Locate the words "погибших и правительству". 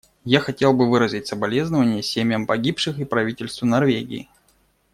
2.47-3.67